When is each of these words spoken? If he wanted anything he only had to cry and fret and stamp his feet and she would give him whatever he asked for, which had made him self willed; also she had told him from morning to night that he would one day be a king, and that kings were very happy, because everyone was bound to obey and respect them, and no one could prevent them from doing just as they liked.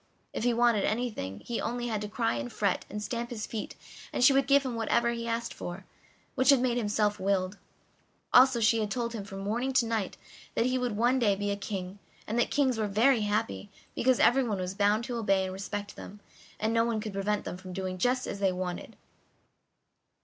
If 0.33 0.43
he 0.45 0.51
wanted 0.51 0.83
anything 0.83 1.41
he 1.41 1.61
only 1.61 1.85
had 1.85 2.01
to 2.01 2.07
cry 2.07 2.33
and 2.33 2.51
fret 2.51 2.85
and 2.89 3.03
stamp 3.03 3.29
his 3.29 3.45
feet 3.45 3.75
and 4.11 4.23
she 4.23 4.33
would 4.33 4.47
give 4.47 4.63
him 4.65 4.73
whatever 4.73 5.09
he 5.11 5.27
asked 5.27 5.53
for, 5.53 5.85
which 6.33 6.49
had 6.49 6.59
made 6.59 6.79
him 6.79 6.89
self 6.89 7.19
willed; 7.19 7.59
also 8.33 8.59
she 8.59 8.79
had 8.79 8.89
told 8.89 9.13
him 9.13 9.23
from 9.23 9.41
morning 9.41 9.73
to 9.73 9.85
night 9.85 10.17
that 10.55 10.65
he 10.65 10.79
would 10.79 10.97
one 10.97 11.19
day 11.19 11.35
be 11.35 11.51
a 11.51 11.55
king, 11.55 11.99
and 12.25 12.39
that 12.39 12.49
kings 12.49 12.79
were 12.79 12.87
very 12.87 13.21
happy, 13.21 13.69
because 13.93 14.19
everyone 14.19 14.57
was 14.57 14.73
bound 14.73 15.03
to 15.03 15.17
obey 15.17 15.43
and 15.43 15.53
respect 15.53 15.95
them, 15.95 16.19
and 16.59 16.73
no 16.73 16.83
one 16.83 16.99
could 16.99 17.13
prevent 17.13 17.45
them 17.45 17.55
from 17.55 17.71
doing 17.71 17.99
just 17.99 18.25
as 18.25 18.39
they 18.39 18.51
liked. 18.51 18.95